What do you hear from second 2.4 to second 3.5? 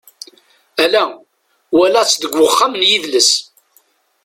wexxam n yidles.